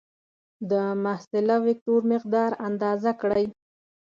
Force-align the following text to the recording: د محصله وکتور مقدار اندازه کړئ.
د 0.71 0.73
محصله 1.03 1.55
وکتور 1.65 2.01
مقدار 2.13 2.51
اندازه 2.67 3.11
کړئ. 3.21 3.45